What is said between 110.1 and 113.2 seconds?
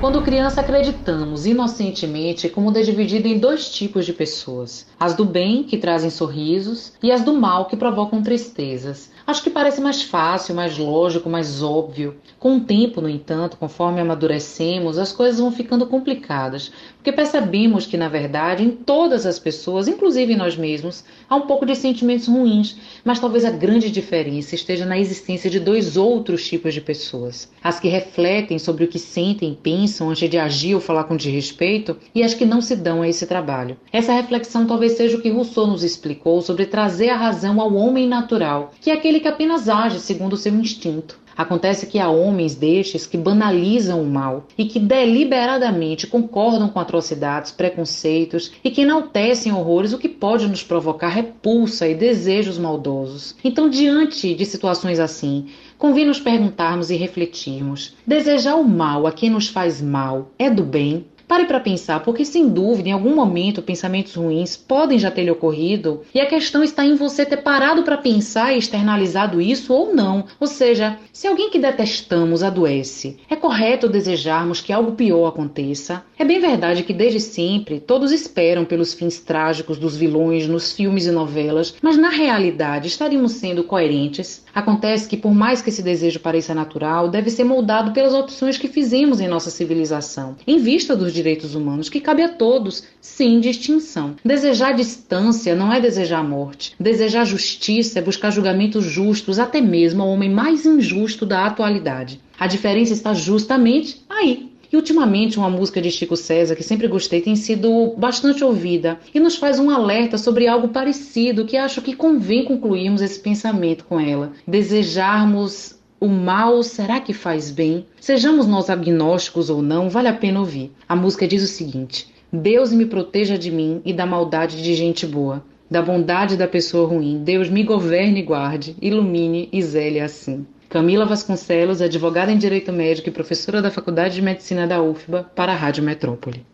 sobre algo parecido que acho que convém concluirmos esse